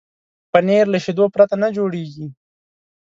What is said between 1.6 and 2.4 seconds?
نه جوړېږي.